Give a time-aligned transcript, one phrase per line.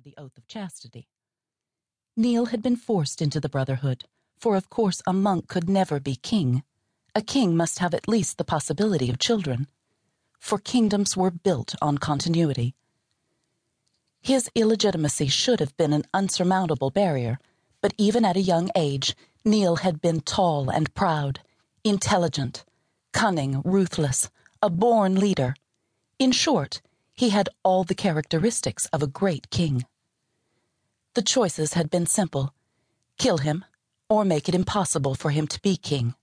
[0.00, 1.08] the oath of chastity.
[2.16, 4.04] Niall had been forced into the brotherhood,
[4.38, 6.62] for of course a monk could never be king.
[7.14, 9.66] A king must have at least the possibility of children,
[10.38, 12.74] for kingdoms were built on continuity.
[14.20, 17.38] His illegitimacy should have been an unsurmountable barrier,
[17.80, 21.40] but even at a young age, Niall had been tall and proud,
[21.84, 22.64] intelligent,
[23.12, 24.30] cunning, ruthless,
[24.60, 25.54] a born leader.
[26.18, 26.82] In short,
[27.18, 29.84] he had all the characteristics of a great king.
[31.14, 32.54] The choices had been simple
[33.18, 33.64] kill him,
[34.08, 36.14] or make it impossible for him to be king.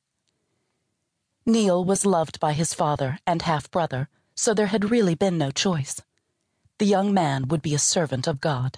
[1.45, 5.51] Niall was loved by his father and half brother, so there had really been no
[5.51, 6.01] choice.
[6.77, 8.77] The young man would be a servant of God.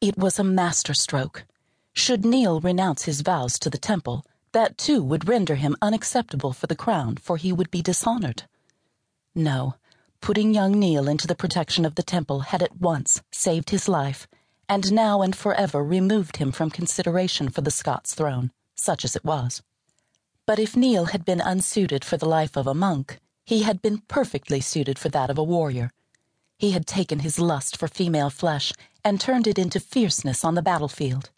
[0.00, 1.44] It was a masterstroke.
[1.92, 6.66] Should Niall renounce his vows to the temple, that too would render him unacceptable for
[6.66, 8.44] the crown, for he would be dishonored.
[9.34, 9.74] No,
[10.26, 14.26] putting young Niall into the protection of the temple had at once saved his life,
[14.68, 19.24] and now and forever removed him from consideration for the Scots throne, such as it
[19.24, 19.62] was.
[20.44, 23.98] But if Niall had been unsuited for the life of a monk, he had been
[24.08, 25.92] perfectly suited for that of a warrior.
[26.58, 28.72] He had taken his lust for female flesh
[29.04, 31.30] and turned it into fierceness on the battlefield.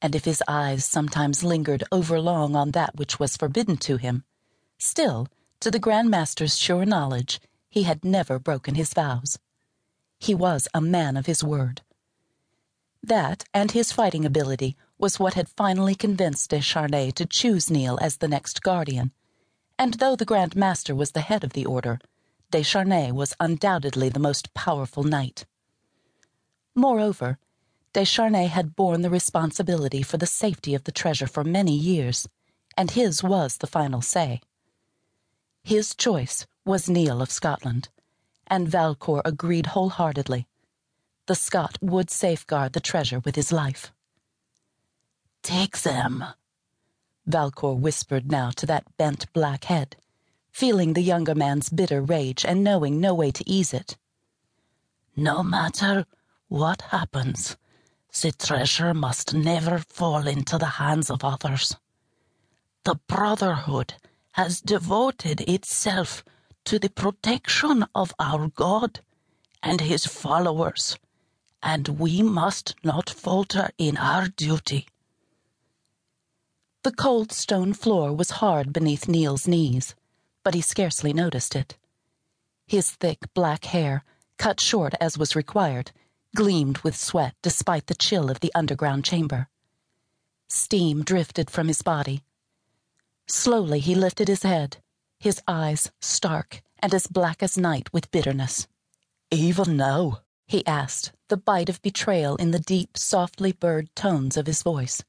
[0.00, 4.22] And if his eyes sometimes lingered overlong on that which was forbidden to him,
[4.78, 5.26] still,
[5.58, 9.38] to the Grand Master's sure knowledge, he had never broken his vows.
[10.18, 11.82] He was a man of his word.
[13.02, 17.98] That, and his fighting ability, was what had finally convinced de Charnay to choose Niall
[18.02, 19.12] as the next guardian.
[19.78, 22.00] And though the Grand Master was the head of the order,
[22.50, 25.46] de Charnay was undoubtedly the most powerful knight.
[26.74, 27.38] Moreover,
[27.92, 32.28] de Charnay had borne the responsibility for the safety of the treasure for many years,
[32.76, 34.40] and his was the final say.
[35.62, 37.88] His choice was Niall of Scotland,
[38.46, 40.46] and Valcour agreed wholeheartedly.
[41.24, 43.90] The Scot would safeguard the treasure with his life.
[45.42, 46.22] Take them,
[47.26, 49.96] Valcour whispered now to that bent black head,
[50.52, 53.96] feeling the younger man's bitter rage and knowing no way to ease it.
[55.16, 56.04] No matter
[56.48, 57.56] what happens,
[58.20, 61.76] the treasure must never fall into the hands of others.
[62.84, 63.94] The Brotherhood
[64.32, 66.22] has devoted itself
[66.68, 69.00] to the protection of our God
[69.62, 70.98] and his followers,
[71.62, 74.86] and we must not falter in our duty.
[76.82, 79.94] The cold stone floor was hard beneath Niall's knees,
[80.44, 81.78] but he scarcely noticed it.
[82.66, 84.04] His thick black hair,
[84.36, 85.92] cut short as was required,
[86.36, 89.48] gleamed with sweat despite the chill of the underground chamber.
[90.50, 92.24] Steam drifted from his body.
[93.26, 94.76] Slowly he lifted his head,
[95.18, 98.68] his eyes stark and as black as night with bitterness.
[99.30, 100.20] Even now?
[100.46, 105.02] he asked, the bite of betrayal in the deep, softly burred tones of his voice.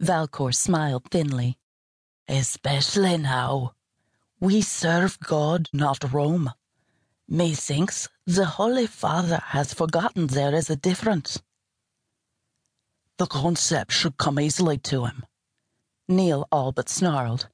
[0.00, 1.58] Valcour smiled thinly.
[2.26, 3.74] Especially now.
[4.40, 6.52] We serve God, not Rome.
[7.28, 11.40] Methinks the Holy Father has forgotten there is a difference.
[13.18, 15.24] The concept should come easily to him.
[16.08, 17.48] Niall all but snarled.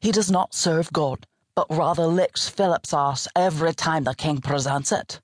[0.00, 4.92] He does not serve God, but rather licks Philip's ass every time the king presents
[4.92, 5.20] it.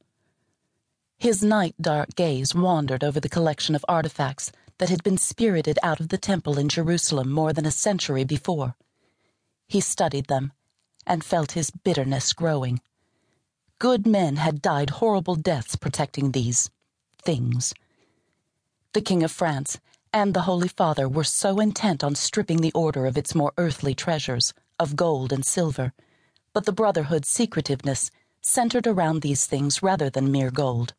[1.17, 5.99] His night dark gaze wandered over the collection of artifacts that had been spirited out
[5.99, 8.77] of the temple in Jerusalem more than a century before.
[9.67, 10.53] He studied them
[11.07, 12.81] and felt his bitterness growing.
[13.79, 16.69] Good men had died horrible deaths protecting these
[17.23, 17.73] things.
[18.93, 19.79] The King of France
[20.13, 23.95] and the Holy Father were so intent on stripping the order of its more earthly
[23.95, 25.93] treasures, of gold and silver,
[26.53, 28.11] but the Brotherhood's secretiveness
[28.41, 30.95] centered around these things rather than mere gold.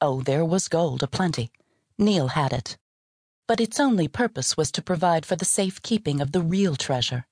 [0.00, 1.50] Oh, there was gold aplenty.
[1.98, 2.76] Niall had it.
[3.46, 7.26] But its only purpose was to provide for the safe keeping of the real treasure,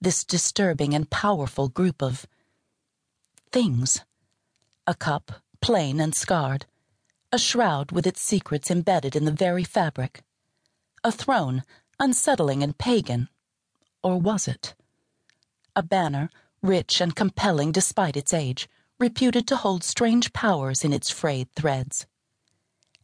[0.00, 2.26] this disturbing and powerful group of
[3.52, 4.00] things.
[4.86, 6.66] A cup, plain and scarred.
[7.32, 10.22] A shroud with its secrets embedded in the very fabric.
[11.02, 11.62] A throne,
[11.98, 13.28] unsettling and pagan.
[14.02, 14.74] Or was it?
[15.76, 16.30] A banner,
[16.62, 18.68] rich and compelling despite its age,
[19.00, 22.06] reputed to hold strange powers in its frayed threads.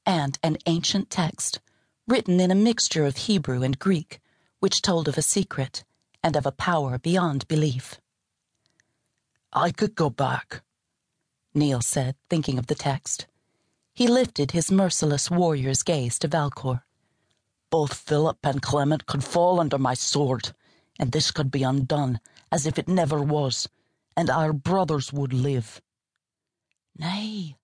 [0.06, 1.60] And an ancient text,
[2.06, 4.20] written in a mixture of Hebrew and Greek,
[4.60, 5.82] which told of a secret
[6.22, 8.00] and of a power beyond belief.
[9.52, 10.62] I could go back,
[11.54, 13.26] Niall said, thinking of the text.
[13.92, 16.82] He lifted his merciless warrior's gaze to Valcour.
[17.68, 20.52] Both Philip and Clement could fall under my sword,
[21.00, 22.20] and this could be undone
[22.52, 23.68] as if it never was,
[24.16, 25.80] and our brothers would live.
[26.98, 27.56] Nay,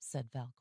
[0.00, 0.54] said Valcour.